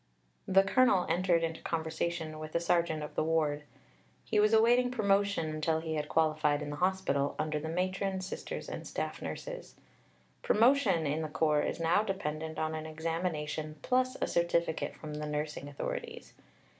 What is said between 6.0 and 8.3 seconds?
qualified in the hospital, under the Matron,